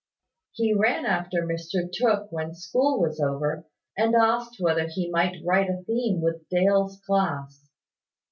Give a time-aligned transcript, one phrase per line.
[0.53, 5.69] He ran after Mr Tooke when school was over, and asked whether he might write
[5.69, 7.69] a theme with Dale's class.